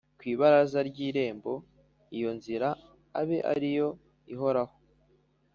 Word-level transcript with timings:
Kw 0.17 0.23
ibaraza 0.33 0.79
ry 0.89 0.97
irembo 1.09 1.53
iyo 2.17 2.29
nzira 2.37 2.67
abe 3.19 3.37
ari 3.53 3.69
yo 3.77 3.87
ihoraho 4.33 4.75